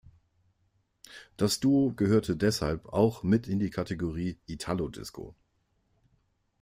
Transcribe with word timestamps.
Das 1.37 1.59
Duo 1.59 1.93
gehörte 1.95 2.35
deshalb 2.35 2.87
auch 2.87 3.21
mit 3.21 3.47
in 3.47 3.59
die 3.59 3.69
Kategorie 3.69 4.39
Italo 4.47 4.89
Disco. 4.89 5.35